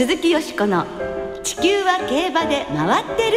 [0.00, 0.86] 鈴木よしこの
[1.44, 3.36] 「地球は競馬で回ってる」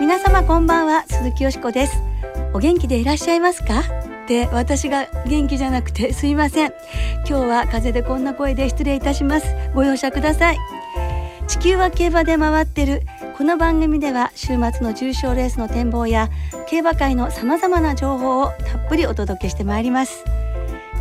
[0.00, 2.02] 皆様こんばんは鈴木よしこです。
[2.52, 3.78] お元気でいらっしゃいますか？
[3.78, 3.84] っ
[4.52, 6.72] 私が元気じゃなくてすいません。
[7.18, 9.54] 今日は風邪でこんな声で失礼いたします。
[9.72, 10.58] ご容赦ください。
[11.46, 13.02] 地球は競馬で回ってる。
[13.38, 16.28] この番組では週末の重賞レースの展望や
[16.74, 20.24] 競馬界のさまざまな情報をたっぷりお届けしてまいります。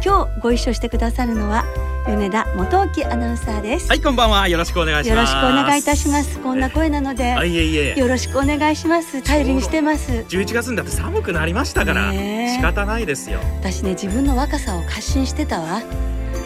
[0.05, 1.63] 今日ご一緒してくださるのは
[2.05, 3.89] 米田元木アナウンサーです。
[3.89, 4.47] はいこんばんは。
[4.47, 5.15] よろしくお願いします。
[5.15, 6.39] よろしくお願いいたします。
[6.41, 7.95] こんな声なのであいえいえ。
[7.97, 9.23] よろしくお願いします。
[9.23, 10.11] 頼りにしてます。
[10.11, 12.55] 11月になって寒くなりましたから、ねえ。
[12.55, 13.39] 仕方ないですよ。
[13.59, 15.81] 私ね自分の若さを過信してたわ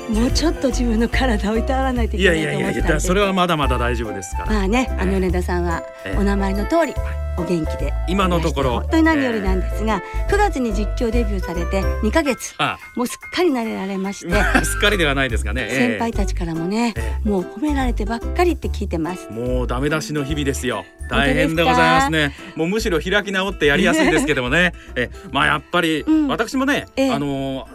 [0.10, 6.18] もうちょっと自分の体をいたわらないといいけないやいやいやいと思ってたんでやそれはまだまだ大丈夫ですから、まあねあの米田さんはええ。
[6.18, 6.94] お名前の通り
[7.38, 7.94] お元気で。
[8.08, 8.80] 今のところ。
[8.80, 14.28] 本当に何よりなんですが9月に実況デビューされて2ヶ月あもうすっかり慣れられまして。
[14.28, 15.70] まあすっかりではないですがね、ええ。
[15.92, 19.30] 先輩たちからもねえもう褒められてばっかりって聞いてます。
[19.30, 20.86] もうダメ出しの日々ですよ。
[21.10, 22.34] 大変でございますね。
[22.56, 24.74] もうむしろ開き直ってやりやすいですけどもね。
[24.96, 26.28] えまあやっぱり、うん。
[26.28, 27.14] 私もね、ええ。
[27.14, 27.68] あの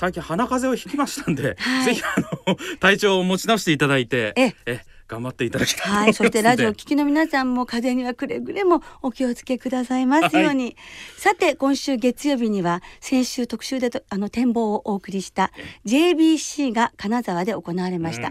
[0.00, 1.84] 最近鼻風邪をひきましたんで、 はい。
[1.84, 2.14] ぜひあ
[2.48, 4.80] の体調を持ち直していただいてええ。
[5.06, 10.76] 頑張っていただきたいはい、そしてラジオをんで聞きの皆さんも風邪にはくれぐれもお気をつけくださいますように、
[11.16, 15.50] さて今週月曜日には先週特集でとあの展望をお送りした
[15.84, 18.28] JBC が金沢で行われました、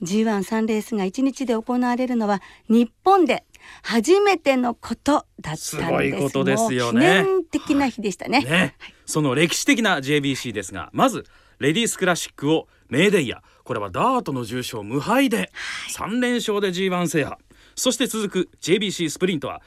[0.00, 0.06] うん。
[0.06, 3.44] G13 レースが1日で行われるのは日本で
[3.82, 5.76] 初めてのことだったんです。
[5.76, 7.24] すごいことですよね。
[7.50, 11.24] 的な日でしたね、ね、その歴史的な JBC ですがまず
[11.58, 13.42] レディースクラシックをメーデイヤ。
[13.64, 15.50] これはダートの重賞無敗で
[15.96, 17.38] 3連勝で G1 制覇。
[17.74, 19.62] そして続く JBC スプリントは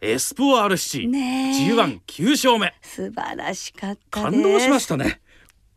[0.00, 1.72] エスポ RC、ねえ。
[1.72, 2.74] G19 勝目。
[2.82, 5.20] 素晴らしかった感動しましたね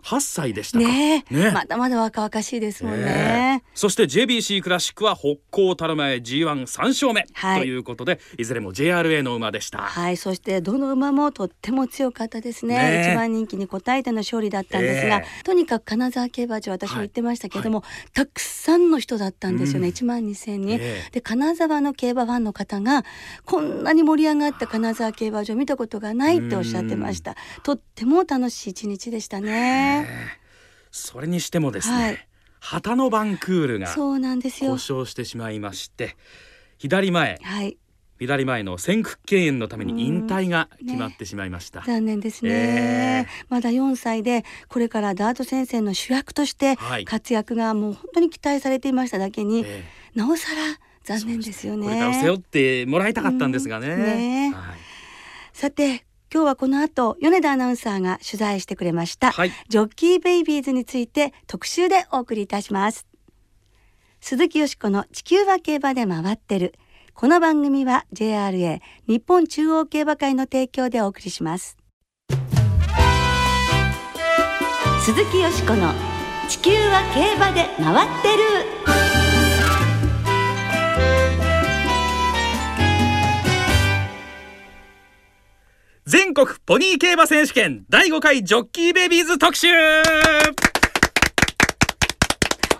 [0.06, 0.88] 8歳でしたか？
[0.88, 1.34] ねえ。
[1.34, 1.52] ね。
[1.52, 3.06] まだまだ若々しいですもんね。
[3.06, 3.70] ねえ。
[3.74, 7.62] そして JBC クラシックは北高たる前 G13 勝目、はい。
[7.62, 9.80] ということでいずれも JRA の馬でした。
[9.80, 12.78] はい、そしてどの馬もとっても強かったですね。
[12.78, 13.12] ねえ。
[13.12, 15.26] 一番人気に応えての勝利だったんですが、え。
[15.44, 19.88] とにかく金沢競馬場私も言ってましたけれども、たくさんの人だったんですよね。
[19.88, 19.94] うん。
[19.94, 20.76] 1万2千人。
[20.76, 21.10] ええ。
[21.14, 23.04] で金沢の競馬ファンの方が
[23.44, 27.36] こんなに盛り上がった金沢競馬場見たことがないっておっしゃってました。
[27.64, 29.95] とっても楽しい一日でしたね。
[30.92, 32.28] それにしてもですね、はい
[32.66, 34.72] 旗のバンクールがそうなんですよ。
[34.72, 34.78] 故。
[34.80, 36.18] 障してしまいまして
[36.80, 37.78] 左前はい、
[38.18, 41.82] 左前の先駆敬遠のために引退が決まってしまいました。
[41.82, 47.06] 残念ですね、えまだ4歳でこれからダート先生の主役としてはい。
[47.06, 49.84] 活躍がもう本当に期待されていましただけに、え
[50.16, 51.86] なおさら残念ですよね。
[51.86, 53.88] これから背負ってもらいたかったんですがね。
[53.90, 54.04] うん。
[54.04, 54.52] ね。
[54.56, 54.78] はい。
[55.54, 56.04] さて
[56.36, 59.52] 今日はこの後米田アナウンサーが取材してくれました、はい。
[59.70, 63.08] ジョッキーベイビーズについて特集でお送りいたします。
[64.20, 66.74] 鈴木よしこの地球は競馬で回ってる。
[67.14, 71.78] この番組は JRA 日本中央競馬会の提供でお送りします。
[75.06, 75.94] 鈴木よしこの
[76.50, 78.95] 地球は競馬で回ってる
[86.08, 89.68] 全国ポニー競馬選手権第5回ジョッキーベイビーズ特集。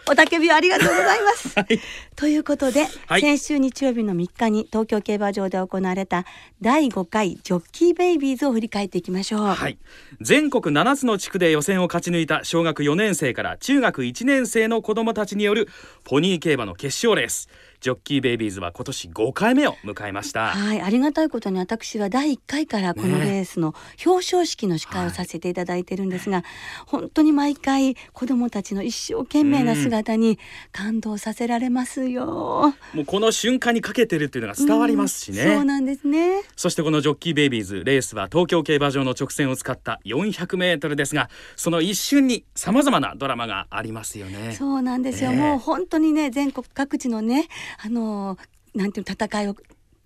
[0.08, 1.54] おたけびありがとうございます。
[1.58, 1.80] はい
[2.16, 6.24] ということで、はい先週日曜日の3日に東京競馬場で行われた
[6.62, 9.42] 第5回ジョッキーベイビーズを振り返っていきましょう。
[9.42, 9.80] はい、
[10.22, 15.68] 全国7つの地区で予選を勝ち抜いた小学4年生から中学1年生の子どもたちによる
[16.04, 17.50] ポニー競馬の決勝レース
[17.86, 20.48] ジョッキーベイビーズは今年5回目を迎えました。
[20.48, 26.42] はい、ありがたいことに私は第1回からこのレースの表彰式の司会をさせていただいてるんですが、
[26.88, 30.40] 本当に毎回子どもたちの一生懸命な姿に
[30.72, 32.74] 感動させられますよ。
[32.96, 35.44] もうこの瞬間にかけてるっていうのが伝わりますしね。
[35.44, 36.42] うんそうなんですね。
[36.56, 44.54] そしてこのジョッキーベイビーズレースは東京競馬場の直線を使った400メートルですがその一瞬に様々なドラマがありますよね。
[44.54, 47.48] そうなんですよ、ええもう本当にね全国各地のね
[47.84, 48.38] あの
[48.74, 49.56] なんていうの戦いを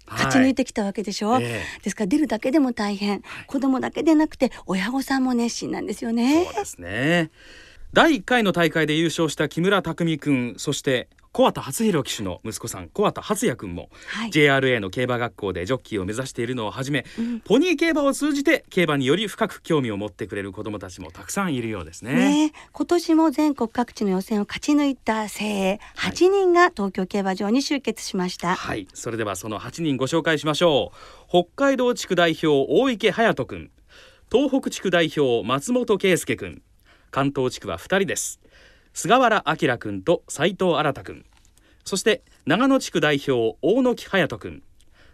[0.07, 1.44] 勝ち抜いてきたわけでしょ、はい。
[1.44, 6.45] えですから出るだけでも大変、子供だけでなくて親御さんも熱心なんですよね。
[6.45, 7.31] そうですね。
[7.94, 11.07] 第1回の大会で優勝した木村拓実君そして
[11.39, 14.30] 小畑初弘騎手の息子さん小畑初也君も、はい。
[14.30, 17.39] JRA の競馬学校でジョッキーを目指しているのをはじめ、うん。
[17.39, 22.13] ポニー競馬を通じて競馬により深く興味を持ってくれる子どもたちもたくさんいるようですね。
[22.13, 31.30] ね今年も全国各地の予選を勝ち抜いた精鋭8人が東京競馬場に集結しました、はい、それではその8人ご紹介しましょう。
[31.30, 33.71] 北海道地区代表大池隼人君、
[34.30, 36.62] 東北地区代表松本圭介くん
[37.12, 38.41] 関東地区は2人です。
[38.94, 41.25] 菅原明くんと斉藤新くん
[41.86, 44.64] そして長野地区代表大野木隼人くん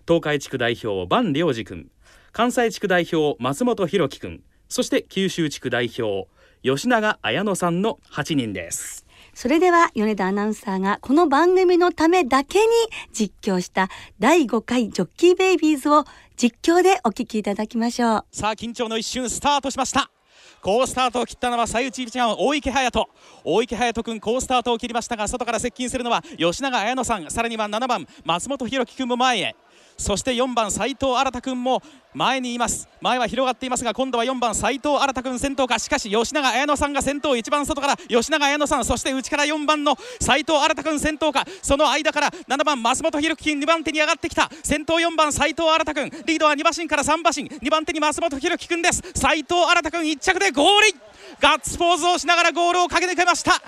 [0.08, 1.90] 東海地区代表万良二くん
[2.32, 6.28] 関西地区代表松本博樹くんそして九州地区代表
[6.64, 9.06] 吉永綾乃さんの8人です。
[9.36, 12.66] それでは米田アナウンサーがこの番組のためだけに
[13.12, 16.06] 実況した第5回ジョッキーベイビーズを
[16.38, 18.26] 実況でお聞きいただきましょう。
[18.32, 20.15] さあ緊張の一瞬スタートしました
[20.62, 23.10] 好スタートを切ったのは最内一番大池隼人。
[23.44, 27.30] 大池隼人君好スタートを切りましたが外から接近するのは吉永綾乃さん。
[27.30, 29.56] さらには7番松本弘樹君も前へ。
[29.98, 31.82] そして4番斉藤新君も
[32.14, 32.88] 前にいます。
[33.02, 35.80] 前は広がっていますが今度は4番斉藤新君先頭か。
[35.80, 37.36] しかし吉永綾乃さんが先頭。
[37.36, 41.46] 一番外から吉永綾乃さんそして内から4番の斉藤新君先頭か。
[41.62, 44.50] その間から7番松本博樹2番手に上がってきた。
[44.64, 46.10] 先頭4番斉藤新君。
[46.26, 47.50] リードは2馬身から3馬身。
[47.50, 49.02] 2番手に松本博樹君です。
[49.14, 51.00] 斉藤新君1着でゴール
[51.40, 53.62] ガッツポーズをしながらゴールを駆け抜けました。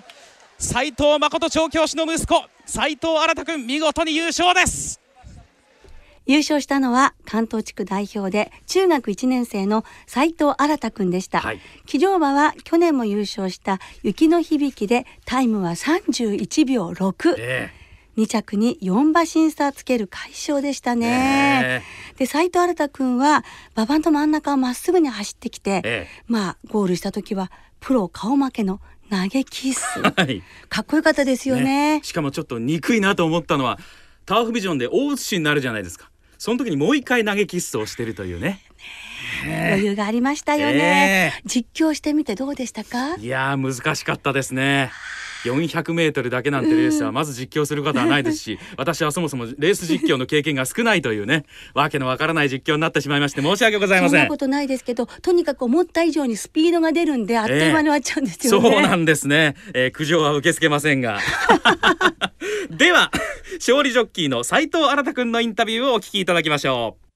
[0.59, 5.06] 斉藤誠調教師の息子斉藤新君見事に優勝です。
[6.28, 11.40] 優勝したのは関東地区代表で中学1年生の斉藤新くんでした。
[11.40, 17.36] はい、騎乗馬は去年も優勝した雪の響きでタイムは31秒6。
[17.38, 17.72] え。
[17.84, 17.88] ー
[18.18, 21.84] 2着に4馬審査つける快勝でしたね。
[22.18, 23.46] で斉藤新君は
[23.76, 26.08] 馬場の真ん中をまっすぐに走ってきて、え。
[26.26, 33.80] まあゴールした時はプロ顔負けの投げキッス、 はい、かっこよかったですよね、ね、しかもちょっと憎いなと思ったのは
[34.26, 38.60] ターフビジョンで大写しになるじゃないですかその時にもう一回投げキッスをしてるというね。
[39.45, 43.16] 余裕がありましたよね、えー、実況してみてどうでしたか？
[43.16, 44.92] いや難しかったですね
[45.44, 54.19] 400メートルだけなんてレースはまず実況することはないですし、 私はそもそもレース実況の経験が少ないというね、 わけのわからない実況になってしまいまして申し訳ございません。
[54.19, 58.68] そんなことないですけど、とにかく思った以上にスピードが出るんであっという間に終わっちゃうんですよね。
[58.68, 59.56] えー、そうなんですね。
[59.74, 61.19] えー、苦情は受け付けませんが。
[62.72, 63.12] では
[63.60, 67.06] 勝利ジョッキーの斉藤新君のインタビューをお聞きいただきましょう。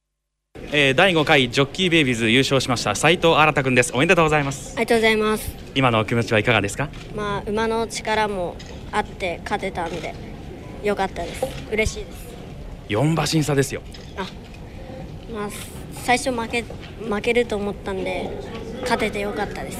[0.74, 3.92] えー、第5回ジョッキーベイビーズ優勝しました斉藤新君です。
[3.94, 4.74] おめでとうございます。
[4.78, 5.52] ありがとうございます。
[5.75, 6.90] 今の気持ちはいかがですか？
[7.16, 8.56] まあ馬の力も
[8.92, 10.13] あって勝てたんで
[10.84, 11.46] 良かったです。
[11.72, 12.28] 嬉しいです。
[12.90, 13.81] 4馬審査ですよ。
[14.18, 14.28] あ
[15.34, 15.50] まあ
[15.94, 18.30] 最初負け負けると思ったんで
[18.81, 19.78] 勝てて良かったです。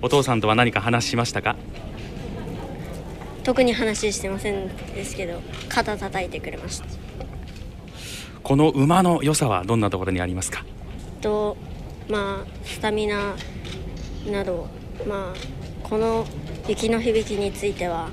[0.00, 1.56] お父さんとは何か話しましたか？
[3.44, 6.86] 特に話してませんですけど肩叩いてくれました
[8.42, 10.64] この馬の良さはどんなところにありますか？
[11.20, 11.56] と
[12.08, 13.34] まあスタミナ
[14.30, 14.66] など
[15.06, 16.26] まあこの
[16.68, 18.08] 雪の響きについては、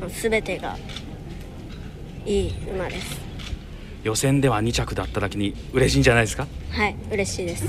[0.00, 0.76] まあ、全てが
[2.24, 3.20] いい馬です。
[4.02, 6.46] 予選では2着だっただけに嬉しいんじゃないですか？
[6.70, 7.64] はい嬉しいです。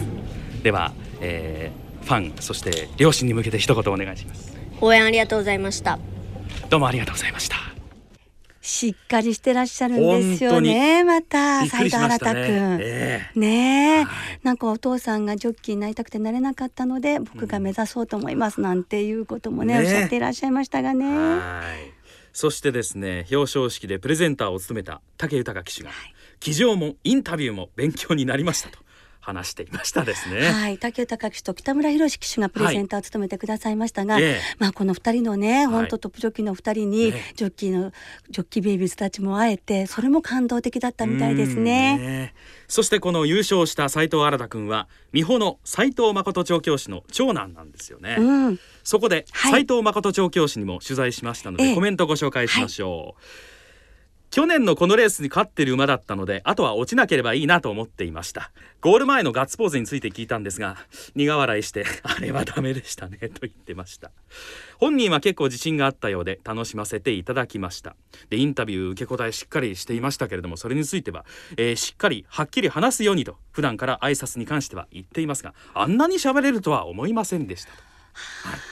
[0.63, 4.55] では、えー、ファンそして両親に向けて一言お願いします。
[4.81, 5.99] 応援ありがとうございました。
[6.69, 7.55] どうもありがとうございました
[8.65, 12.77] しっかりしてらっしゃるんですよねまた斉藤新くん。
[12.79, 21.05] ねね、はい、なんかお父さんがジョッキーになりたくてなれなかったので僕が目指そうと思いますなんていうこともね、ね、おっしゃっていらっしゃいましたがね。
[22.33, 28.79] そしてですね表彰式でプレゼンターを務めた武豊騎手が、はい、騎乗もインタビューも勉強になりましたと
[29.25, 30.51] 話していましたですね。
[30.51, 34.23] はい、竹豊騎手と北村博騎手がプレゼンターを務めてくださいましたが、はい、
[34.59, 37.91] まあこの二人のね、本当トップジョッキーの二人に、ジョッキーの
[38.29, 41.97] ジョッキーベイビーズたちも会えて、それも感動的だったみたいですね。
[41.97, 42.33] ね
[42.67, 48.17] そしてこの優勝した斉藤新君は美穂の斉藤誠調教師の長男なんですよね。
[48.19, 52.93] うん、そこで、斉藤誠調教師にも取材しましたので、コメントご紹介しましょう。
[52.93, 53.54] はい
[54.35, 58.51] 去年のこのレースに勝ってる馬だったのであとは落ちなければいいなと思っていました。
[58.81, 60.75] ゴール前のガッツポーズについて聞いたんですが
[61.15, 64.11] 苦笑いして あれはダメでしたねと言ってました。
[64.77, 67.95] 本人は結構自信があったようで楽しませていただきました。
[68.29, 71.23] でインタビュー受け答えしっかりしていましたけれどもそれについては、
[71.55, 77.94] えー、しっかりはっきり話すようにと普段から挨拶に関しては言っていますがあんなに喋れるとは思いませんでしたと。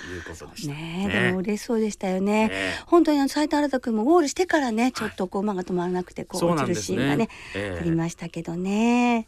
[0.07, 1.07] い、いうことでね。
[1.07, 2.47] ねでも嬉しそうでしたよね。
[2.47, 2.51] ね
[2.85, 9.27] 本当に斉藤新君もゴールしてからね、ちょっとこう馬が止まらなくてこう落ちるシーンがね、ありましたけどね。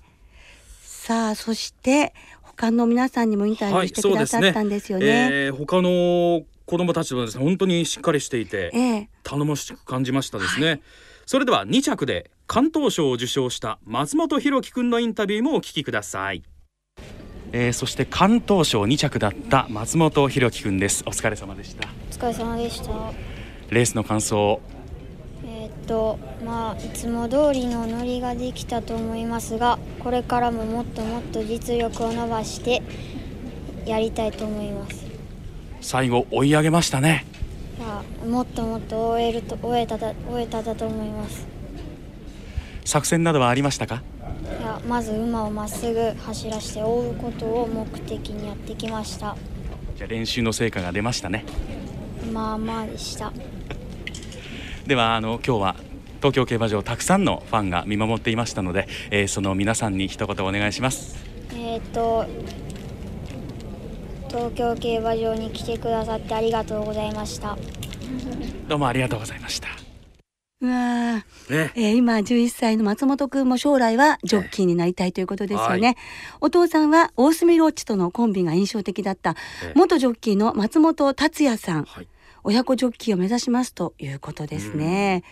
[0.83, 5.05] さあそして他の皆さんにもインタビューしてくださったんですよね。
[5.05, 10.67] はい、ねえー、他の子供たちもですね本当にしっかりしていて、えー、頼もしく感じましたですね。
[10.67, 10.81] はい、
[11.25, 16.43] それでは2着で関東賞を受賞した松本博樹くんのインタビューもお聞きください。
[17.51, 21.03] えー、そして関東賞2着だった松本博樹くんです。
[21.07, 21.87] お疲れ様でした。
[22.11, 22.91] お疲れ様でした。
[23.69, 24.59] レースの感想。
[25.45, 32.81] えー、っとまあいつも通りの乗りができたと思いますがこれからももっともっと実力を伸ばして
[33.85, 35.05] やりたいと思います。
[35.81, 37.25] 最後追い上げましたね。
[37.77, 41.45] いやもっともっと終えると終えただ終えただと思います。
[42.83, 44.01] 作戦などはありましたか？
[44.45, 49.35] いやまず馬をまっすぐ走らせて追うことを目的にやってきました。
[49.95, 51.45] じゃあ練習の成果が出ましたね。
[52.31, 53.31] まあまあでした。
[54.85, 55.75] ではあの今日は
[56.17, 61.15] 東京競馬場たくさんのファンが見守っていましたので、えーその皆さんに一言お願いします。
[61.53, 62.25] えっ、と
[64.27, 67.57] 東京競馬場に来てくださってありがとうございました。
[68.67, 69.84] どうもありがとうございました
[70.61, 71.15] うわー。
[71.51, 71.79] ねえ。
[71.91, 75.95] ー今11歳の松本くんも将来はジョッキーになりたいということですよね、は
[76.41, 79.31] お父さんは大隅ロッチとのコンビが印象的だった
[79.63, 79.73] ええ。
[79.75, 81.83] 元ジョッキーの松本達也さん。
[81.83, 82.07] はい。
[82.47, 85.23] 親子ジョッキーを目指しますということですね、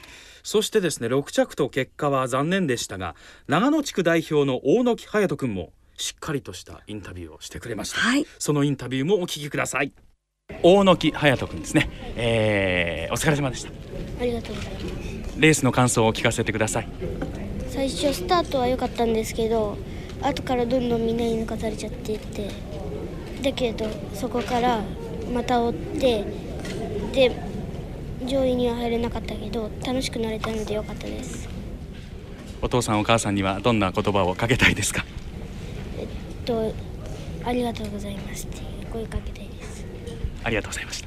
[0.42, 3.16] そしてですね6着と結果は残念でしたが
[3.48, 8.26] 長野地区代表の大野木隼人君もしっかりとしたインタビューをしてくれました、はい。
[8.40, 9.94] そのインタビューもお聞きください。
[10.64, 13.70] 大野木隼人君ですね、えーお疲れ様でした。
[14.20, 16.88] ありがとうございますレースの感想を聞かせてください。
[17.70, 19.78] 最初スタートは良かったんですけど
[20.22, 22.50] 後からどんどんみんなに抜かされちゃっていって
[23.42, 24.82] だけどそこから
[25.34, 26.24] また追って
[27.14, 27.36] で
[28.26, 31.50] 上位には入れなかったけど楽しくなれたので良かったです。
[32.62, 35.04] お父さんお母さんにはどんな言葉をかけたいですか？
[35.98, 36.08] えっ
[36.46, 36.74] と
[37.44, 39.86] ありがとうございますっていう声かけたいです。
[40.44, 41.03] ありがとうございました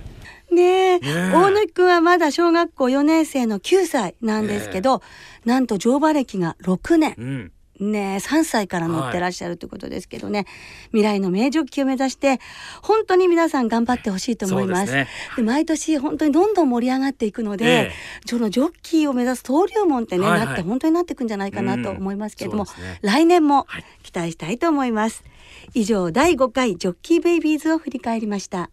[0.57, 1.01] ねえ。
[1.33, 5.03] 大野木くんはまだ小学校4年生の9歳なんですけど、
[5.45, 7.15] なんと乗馬歴が6年。
[7.19, 7.53] うん。
[7.79, 10.47] ねえ3歳から乗ってらっしゃるということですけどね、
[10.93, 12.41] 未来の名ジョッキーを目指して
[12.81, 14.87] 本当に皆さん頑張ってほしいと思います。
[14.87, 15.09] ですね。
[15.37, 17.93] で毎年本当にどんどん盛り上がっていくので、ええ。
[18.25, 20.47] そのジョッキーを目指す登竜門ってね、はいはい。
[20.47, 22.71] なって本当になっていくんじゃないかなと思いますけれども、ね。
[23.03, 23.85] 来年もはい。
[24.03, 25.23] 期待したいと思います、
[25.75, 28.71] 以上第5回ジョッキーベイビーズを振り返りました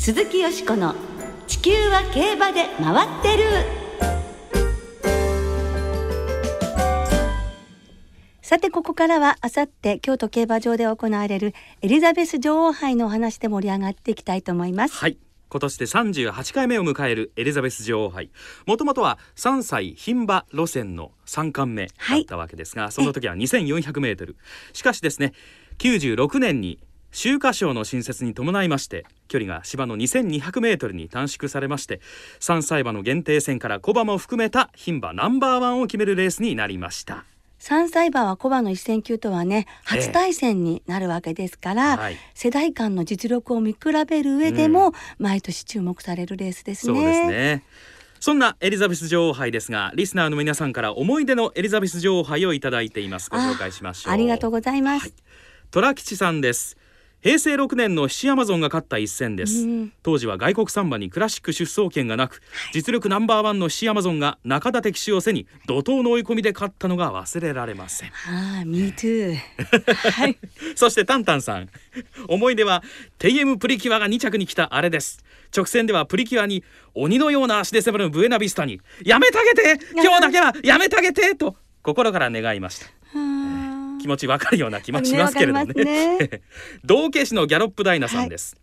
[0.00, 0.94] 鈴木よしこの
[1.46, 3.44] 地球は競馬で回ってる。
[8.40, 14.94] さてここからはあさって京都競馬場で行われるエリザベス女王杯のお話で盛り上がっていきたいと思います。
[14.94, 15.18] はい。
[15.50, 18.30] 今年で38回目を迎えるエリザベス女王杯。
[18.64, 24.38] もともとは3歳牝馬路線の3冠目だったわけですが、その時は2400メートル。
[24.72, 25.34] しかしですね
[25.76, 26.78] 96年に
[27.12, 32.00] 秋華賞の新設に伴いまして距離が芝の2200メートルに短縮されまして
[32.40, 37.24] 3歳馬の限定戦から小馬も含めた牝馬ナンバーワンを決めるレースになりました
[37.58, 46.94] 3歳馬は小馬の一戦級とはねええ初対戦になるわけですから、はい世代間の実力を見比べる上でも、毎年注目されるレースですね。
[46.94, 47.64] そうですね
[48.18, 55.02] そんなエリザベス女王杯ですがリスナーの皆さんから思い出のエリザベス女王杯をいただいていますご紹介しましょうありがとうございます。
[55.02, 55.12] はい
[55.70, 56.76] 虎吉さんです
[57.22, 59.92] 平成6年のシアマゾンが勝った一戦です、うん。
[60.02, 62.40] 当時は外国サンバにクラシック出走権がなく、
[62.72, 68.08] 実力ナンバーワンのシアマゾンが中立騎手を背に怒涛の追い込みで勝ったのが忘れられません。
[68.08, 69.36] ああ、me too。
[70.12, 70.38] はい。
[70.74, 71.68] そしてタンタンさん。
[72.28, 72.82] 思い出は
[73.18, 75.22] テイエムプリキュアが2着に来たあれです。
[75.54, 79.84] 直線ではプリキュアに鬼のような足で迫るブエナビスタにやめてあげて。
[79.94, 81.34] 今日だけはやめてあげて。
[81.34, 82.86] と心から願いました。
[82.86, 82.90] あ
[84.00, 86.18] 気持ちわかるような気もしますけれどもね。
[86.18, 86.42] ね。
[86.84, 88.56] 道化師のギャロップダイナさんです、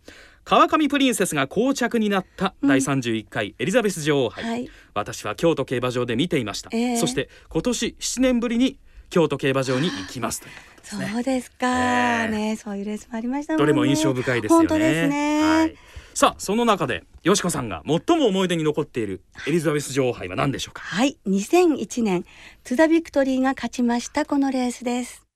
[0.44, 4.70] 川上プリンセスが膠着になった第31回エリザベス女王杯、はい。
[4.94, 6.96] 私は京都競馬場で見ていました、ええ。
[6.96, 8.78] そして今年7年ぶりに
[9.10, 11.10] 京都競馬場に行きますということですね。
[11.12, 12.28] そうですか、ええ。
[12.28, 13.62] ね、そういうレースもありましたもんね。
[13.62, 14.68] どれも印象深いですよね。
[14.68, 15.40] 本当ですね。
[15.40, 15.74] はい、
[16.14, 20.82] さあその中でよしこさんが最も思い出に残っているエリザベス女王杯は何でしょうか？
[20.82, 22.24] はい、2001年
[22.64, 25.27] 津田ビクトリーが勝ちましたこのレースです。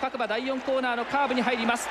[0.00, 1.88] 各馬第4コーナーのカーブに入ります。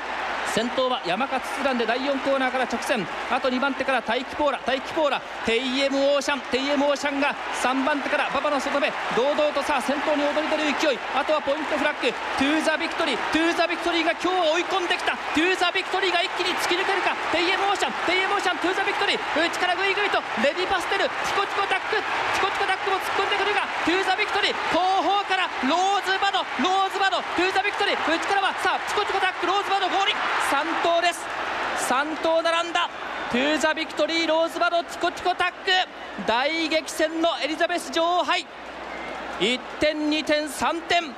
[0.50, 3.06] 先頭は山勝ツランで第4コーナーから直線。
[3.30, 4.60] あと2番手から大気ポーラ。
[4.66, 5.22] 大気ポーラ。
[5.46, 6.40] テイエムオーシャン。
[6.50, 7.30] テイエムオーシャンが
[7.62, 9.62] 3番手から馬場の外目堂々と。
[9.62, 10.98] さあ先頭に躍り出る勢い。
[11.14, 12.10] あとはポイントフラッグ。
[12.10, 13.16] トゥーザビクトリー。
[13.30, 15.14] トゥーザビクトリーが今日追い込んできた。
[15.14, 17.14] トゥーザビクトリーが一気に突き抜けるか。
[17.30, 17.94] テイエムオーシャン。
[18.10, 18.58] テイエムオーシャン。
[18.58, 19.22] トゥーザビクトリー。
[19.38, 20.18] 内からグイグイと。
[20.42, 21.06] レディパステル。
[21.06, 21.94] ティコティコタック。
[21.94, 23.70] ティコティコタックも突っ込んでくるが。
[23.86, 24.54] トゥーザビクトリー。
[24.74, 26.42] 後方からローズバド。
[26.58, 27.22] ローズバド。
[27.38, 28.02] トゥーザビクトリー。
[28.02, 28.50] 内からは。
[28.58, 29.46] さあティコティコタック。
[29.46, 30.12] ローズバドゴールイン
[30.48, 31.20] 3頭です。
[31.88, 32.88] 3頭並んだ。
[33.30, 35.56] トゥーザビクトリーローズバドティコティコタック。
[36.26, 38.46] 大激戦のエリザベス女王杯。
[39.38, 41.14] 1点2点3点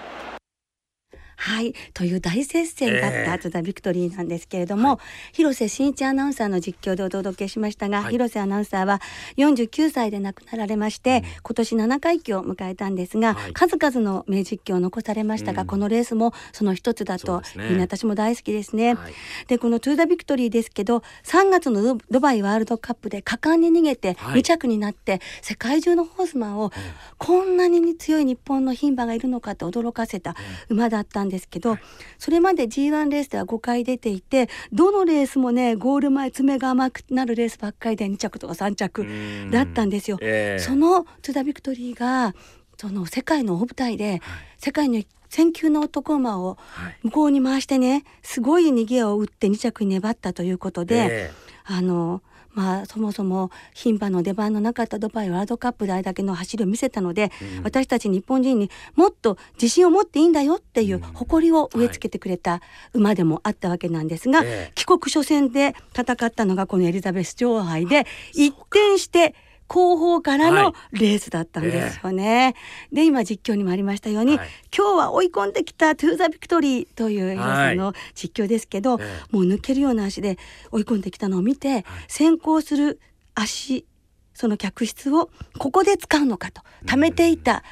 [1.42, 1.74] はい。
[1.92, 3.38] という大接戦だったええ。
[3.40, 5.00] トゥザビクトリーなんですけれども、
[5.32, 8.12] 広瀬伸一アナウンサーの実況でお届けしましたが、はい。
[8.12, 9.00] 広瀬アナウンサーは
[9.38, 13.52] 49歳で亡くなられまして、今年7回忌を迎えたんですが、はい。
[13.54, 15.66] 数々の名実況を残されましたが、うん。
[15.66, 17.64] このレースもその一つだとそうですね。
[17.64, 18.94] いうふうに私も大好きですね。
[18.94, 19.12] はい。
[19.48, 24.40] でこのトゥーザビクトリーですけど3月のドドバイワールドカップで果敢に逃げてはい。
[24.40, 26.70] 2着になって、世界中のホースマンを
[27.18, 30.36] こんなに強い日本の牝馬がいるのかと驚かせた
[30.68, 31.78] 馬だったんですけど、
[32.18, 39.50] それまで G1 レースでは5回出ていてどのレースもねゴール前詰めが甘くなるレースばっかりで2着とか3着うん。
[39.50, 40.18] だったんですよ。
[40.20, 40.62] ええ。
[40.62, 42.34] そのトゥーザビクトリーが
[42.78, 44.20] その世界の大舞台で、
[44.58, 46.98] 世界の選球の男馬をはい。
[47.04, 51.30] 向こうに回してねすごい逃げを打って2着に粘ったということで、え。
[51.64, 52.22] あの
[52.54, 57.62] まあそもそも牝馬の出番のなかったドバイワールドカップであれだけの走りを見せたので、うん。
[57.64, 61.02] 私たち日本人にもっと自信を持っていいんだよっていううん。
[61.02, 62.60] 誇りを植え付けてくれた
[62.92, 64.72] 馬でもあったわけなんですが、ええ。
[64.74, 69.34] 帰国初戦で戦ったのがこのエリザベス女王杯で一転して
[69.72, 72.54] 後方からはのレースだったんですよね。
[72.92, 74.48] で今実況にもありましたように、はい。
[74.76, 80.38] 今日は追い込んできたトゥーザビクトリーという広瀬の実況ですけど、えもう抜けるような足で
[80.70, 83.00] 追い込んできたのを見て、先行する
[83.34, 83.86] 足
[84.34, 87.62] その脚質をここで使うのかと溜めていた、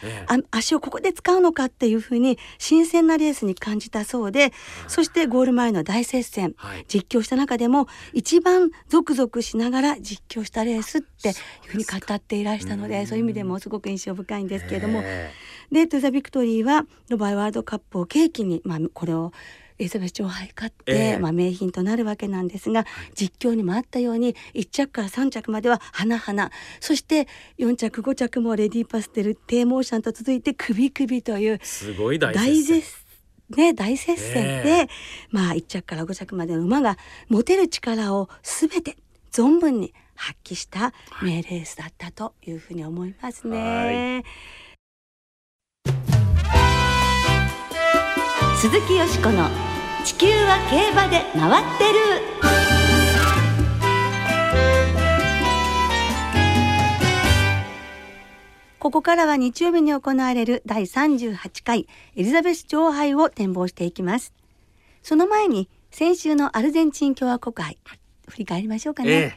[0.51, 4.53] 足をここで使うのかっていうふうに新鮮なレースに感じたそうで
[4.89, 6.85] そしてゴール前の大接戦、はい。
[6.89, 11.35] 実況した中でも一番ゾクゾクしながら実況したレースっていう
[11.67, 15.31] ふうに語っていらしたのでそういう意味でもすごく印象深いんですけれども、え。
[15.71, 19.33] でトゥ・ザ・ビクトリーはドバイワールドカップを契機に、まあ、これを
[19.81, 21.19] エリザベス女王杯勝って、ええ。
[21.19, 22.85] まあ、名牝となるわけなんですが、
[23.15, 27.27] 実況にもあったように1着から3着までは花々そして
[27.59, 32.83] 4着5着もレディパステルテイエムオーシャンと続いて首首というすごい大絶
[33.57, 34.89] ね、大接戦で、ええ。
[35.31, 38.97] まあ1着から5着までの馬が持てる力を全て
[39.33, 44.25] 存分に発揮した名レースだったというふうに思いますね。
[48.61, 49.70] 鈴木よしこの
[50.05, 51.99] 地球は競馬で回ってる。
[58.79, 64.33] ここからは日曜日に行われる第38回エリザベス女王杯を展望していきます。
[65.03, 67.79] その前に先週のアルゼンチン共和国杯
[68.29, 69.35] 振り返りましょうかね、ええ。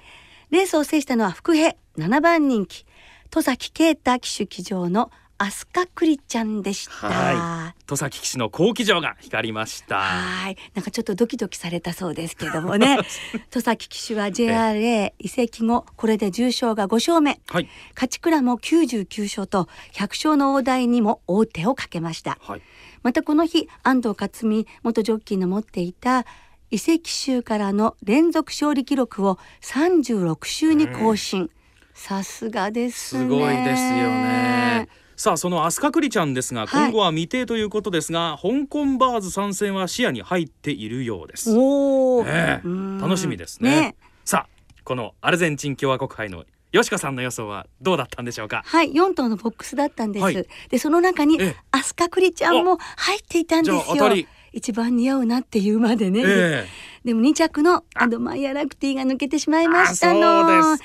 [0.51, 2.85] レースを制したのは福平7番人気
[3.31, 5.11] 戸崎啓太騎手騎乗の
[5.43, 12.97] アスカクリちゃんでしたは戸崎騎士の好騎乗が光りましたはい、なんかちょっとドキドキされたそうですけどもね。
[13.51, 17.41] 戸崎騎手は JRA 移籍後、これで重賞が5勝目。
[17.49, 22.37] はい勝ち倉も99勝と100勝の大台にも王手をかけました。
[22.39, 22.61] はい
[23.01, 26.25] またこの日、安藤克美元ジョッキーの持っていた
[26.71, 31.49] 移籍州からの連続勝利記録を36週に更新。
[31.93, 33.23] さすがですね。
[33.23, 35.02] すごいですよね。
[35.23, 41.57] さあそのアスカクリちゃんですがはい今後は未定ということですが、香港バーズ参戦は視野に入っているようです。
[41.57, 42.59] おお、ね
[42.99, 48.63] 楽しみですねさあこのアルゼンチン共和国杯の吉川さんの予想はどうだったんでしょうか？
[48.65, 50.23] はい、4頭のボックスだったんです。
[50.25, 54.27] はいで、その中にええアスカクリちゃんも入っていたんですより。
[54.51, 56.21] 一番似合うなっていうまでね。
[56.25, 56.67] え
[57.03, 60.77] でも2着のアドマイヤラクティが抜けてしまいましたあの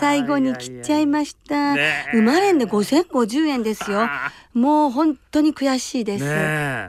[0.00, 1.74] 最後に切っちゃいました。
[2.12, 4.02] 生まれんで5050円ですよ。
[4.02, 6.24] あもう本当に悔しいです、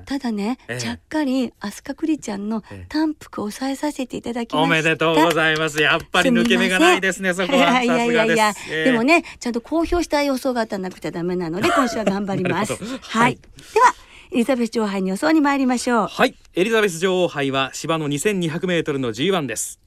[0.06, 0.80] ただね、ええ。
[0.80, 2.86] ちゃっかりアスカクリちゃんのええ。
[2.88, 4.64] 単服を抑えさせていただきました。
[4.64, 5.82] おめでとうございます。
[5.82, 7.34] やっぱり抜け目がないですね。
[7.34, 7.74] そこは。
[7.74, 8.14] さ いやい。
[8.14, 8.84] やいや、ええ。
[8.86, 12.72] でもねちゃんと公表した予想が当たらなくちゃダメなので 今週は頑張ります。
[12.72, 13.36] はい、はい。
[13.36, 13.94] では
[14.30, 16.08] エリザベス女王杯に予想に参りましょう。
[16.08, 19.80] はい、エリザベス女王杯は芝の2200メートルの G1 です。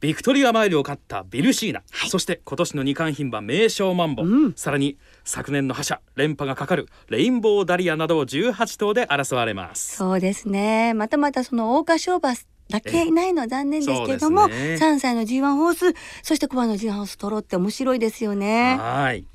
[0.00, 4.54] ビクトリアマイルを勝ったビルシーナ、そして今年の二冠牝馬名将マンボ、うん。
[4.54, 9.96] さらに昨年の覇者連覇がかかるレインボーダリアなど18頭で争われます。
[9.98, 10.94] そうですね。
[10.94, 12.32] またまたその桜花賞馬
[12.70, 14.78] だけいないのは残念ですけれども、ね。
[14.80, 18.78] 3歳の G1 ホースそしてコバの G1 ホース取ろうって面白いですよね。
[18.80, 19.26] はい。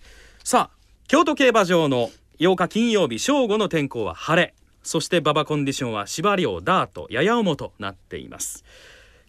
[0.43, 8.63] さあ、京都競馬場の8日金曜日正午の天候は晴れ、そして馬場コンディションは芝涼、ダート、やや重となっています。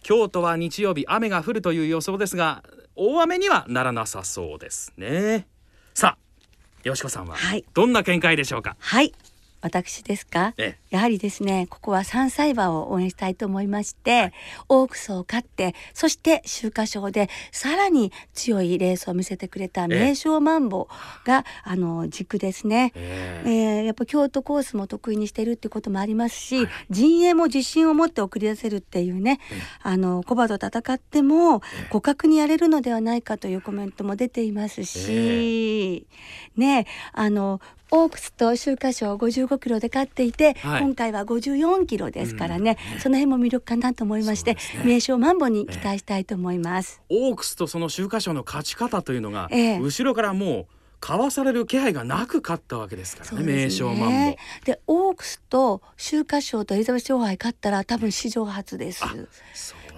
[0.03, 2.63] 京都は日曜日雨が降るという予想ですが、
[2.95, 5.47] 大雨にはならなさそうですね。
[5.93, 8.75] さあ、よしこさんははいどんな見解でしょうか？
[8.79, 9.13] はい
[9.61, 10.53] 私ですか？
[10.57, 14.33] えやはりですねここは3歳馬を応援したいと思いまして、
[14.69, 20.87] オークスを勝ってそして秋華賞でさらに強いレースを見せてくれた名将マンボ
[21.25, 22.91] が、あの軸ですね。
[22.95, 23.49] ええ。
[23.81, 29.39] ーやっぱ京都コースも得意にしてるってこともありますし、陣営も自信を持って送り出せるっていうね、
[29.81, 36.07] あのコバと戦っても互角にやれるのではないかというコメントも出ていますし、
[36.55, 47.01] ねあのオークスと秋華賞55キロで勝っていて、はい今回は54キロですからね、その辺も魅力かなと思いまして、ね名称マンボに期待したいと思います。
[47.09, 50.65] オークスとその秋華賞の勝ち方というのが、ええ後ろからもう
[50.99, 54.37] かわされる気配がなく勝ったわけですからね名将マンボ。
[54.65, 59.03] でオークスと秋華賞とエリザベス女王杯勝ったら多分史上初です。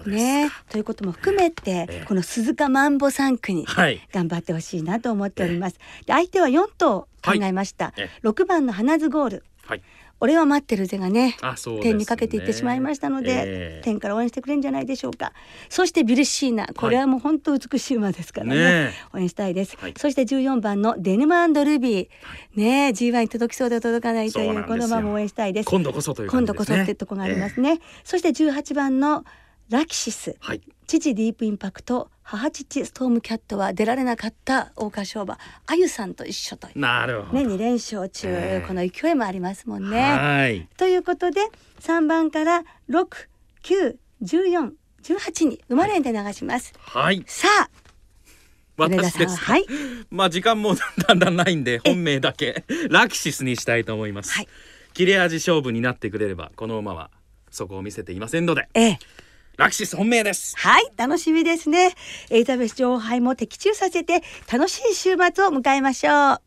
[0.06, 4.00] ね、ということも含めて、ええこの鈴鹿マンボ3区にはい。
[4.12, 5.78] 頑張ってほしいなと思っております。
[6.06, 7.92] で相手は4頭考えました。
[7.96, 9.44] え6番の花津ゴール。
[9.66, 9.82] はい。
[10.20, 11.90] 俺は待ってるぜがねあ、そうですね。
[11.92, 13.80] 点にかけていってしまいましたので、ええ。
[13.82, 15.32] 点から応援してくれるんじゃないでしょうか。
[15.68, 18.54] そしてビルシーナこれはもう本当美しい馬ですからね。
[18.54, 18.92] ねえ。
[19.14, 19.94] 応援したいです、はい。
[19.96, 22.08] そして14番のデヌマンドルビー、
[22.54, 25.66] ねえ G1 に届きそうで届かないというこの馬も応援したいです。
[25.66, 26.54] 今度こそという感今度。
[26.54, 29.24] こそってとこがありますね、そして18番の
[29.70, 30.36] ラキシス。
[30.40, 30.60] はい。
[30.86, 37.42] 父ディープインパクト母父ストームキャットは出られなかった桜花賞馬あゆさんと一緒というなるほど。
[37.42, 40.00] ね2連勝中、ええこの勢いもありますもんね。
[40.00, 40.68] はい。
[40.76, 41.40] ということで
[41.80, 46.72] 3番から691418に生まれんで流します。
[46.78, 47.24] はい。
[47.26, 47.70] さあ
[48.76, 49.36] 私です。
[49.36, 49.66] はい
[50.12, 50.76] まあ時間も
[51.08, 54.30] だんだんないんで本命だけラキシスにしたいと思います。
[54.30, 54.48] はい
[54.94, 57.10] 切れ味勝負になってくれればこの馬は
[57.50, 58.98] そこを見せていませんのでええ
[59.56, 60.54] ラキシス本命です。
[60.56, 61.92] はい楽しみですね。
[62.30, 66.40] エリザベス女王杯も的中させて楽しい週末を迎えましょう。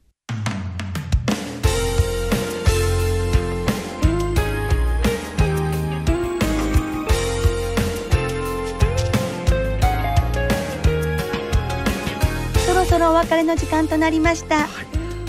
[12.65, 14.67] そろそろお別れの時間となりました。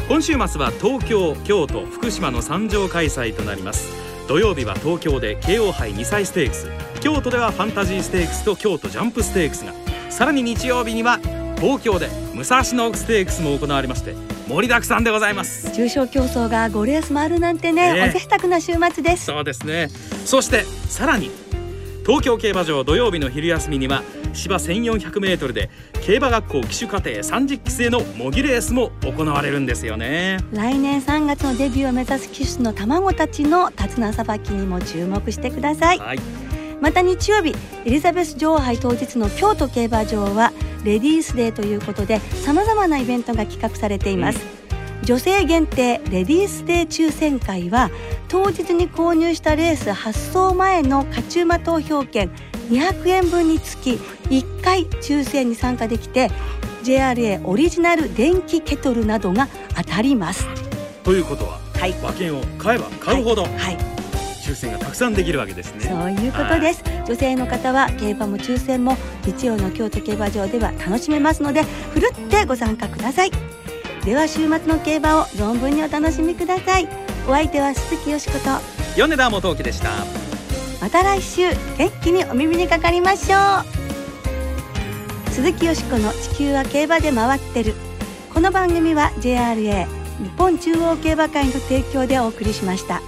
[0.06, 6.68] 今週末は東京京都福島の3場開催となります土曜日は東京で京王杯2歳ステークス
[7.00, 9.74] 京都ではファンタジーステークスと京都ジャンプステークスが
[10.10, 11.18] さらに日曜日には
[11.56, 14.14] 東京で武蔵野ステークスも行われまして
[14.48, 19.26] 盛りだくさんでございます重賞競争が5レースもあるなんてね、ねえおぜいたくな週末です。
[19.26, 19.88] そうですね
[20.24, 21.30] そしてさらに
[22.06, 24.02] 東京競馬場土曜日の昼休みには
[24.34, 25.70] 芝 1400m で
[26.02, 30.38] 競馬学校騎手課程30期生の模擬レースも行われるんですよね。
[30.52, 35.98] 来年3月のデビューを目指す騎手の卵たちの手綱さばきにも注目してください。
[35.98, 36.18] はい。
[36.80, 37.54] また日曜日
[37.86, 40.52] エリザベス女王杯当日の京都競馬場は
[40.84, 44.40] レディースデーということでさまざまなイベントが企画されています、
[45.04, 47.90] 女性限定レディースデー抽選会は
[48.28, 52.30] 当日に購入したレース発送前の勝ち馬投票券
[52.70, 53.92] 200円分につき
[54.30, 56.30] 1回抽選に参加できて
[56.82, 60.46] JRA オリジナル電気ケトルなどが当たります。
[61.02, 61.90] ということははい。
[62.00, 63.52] 馬券を買えば買うほどはい。
[63.52, 63.78] はい。
[64.44, 65.86] 抽選がたくさんできるわけですね。
[65.86, 71.62] そういうことです、女性の方は競馬も抽選も日曜の京都競馬場では楽しめますので
[71.94, 73.30] ふるってご参加ください。
[74.04, 76.88] では週末の競馬を存分にお楽しみください。
[77.26, 78.60] お相手は鈴木よしこと。
[78.96, 80.23] 米田元樹でした
[80.84, 83.38] また来週元気にお耳にかかりましょ
[85.26, 87.72] う鈴木よしこの地球は競馬で回ってる
[88.34, 89.86] この番組は JRA
[90.22, 93.00] 日本中央競馬会の提供でお送りしました。